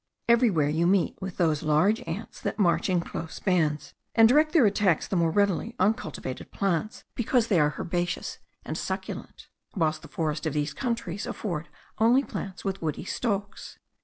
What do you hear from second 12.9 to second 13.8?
stalks.